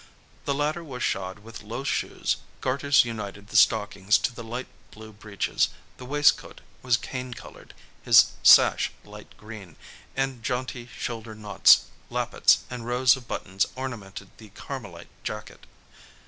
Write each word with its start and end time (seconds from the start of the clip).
The 0.45 0.55
latter 0.55 0.83
was 0.83 1.03
shod 1.03 1.37
with 1.37 1.61
low 1.61 1.83
shoes, 1.83 2.37
garters 2.59 3.05
united 3.05 3.49
the 3.49 3.55
stockings 3.55 4.17
to 4.17 4.33
the 4.33 4.43
light 4.43 4.65
blue 4.89 5.13
breeches, 5.13 5.69
the 5.97 6.07
waistcoat 6.07 6.59
was 6.81 6.97
cane 6.97 7.35
colored, 7.35 7.75
his 8.01 8.31
sash 8.41 8.91
light 9.03 9.37
green, 9.37 9.75
and 10.15 10.41
jaunty 10.41 10.87
shoulder 10.97 11.35
knots, 11.35 11.85
lappets, 12.09 12.63
and 12.67 12.87
rows 12.87 13.15
of 13.15 13.27
buttons 13.27 13.67
ornamented 13.75 14.31
the 14.39 14.49
carmelite 14.49 15.11
jacket. 15.23 15.67